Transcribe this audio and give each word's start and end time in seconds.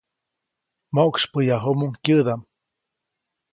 Moʼksypyäyajuʼumuŋ 0.95 1.91
kyäʼdaʼm. 2.03 2.41